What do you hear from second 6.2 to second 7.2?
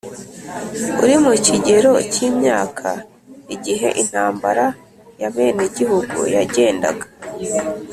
yagendaga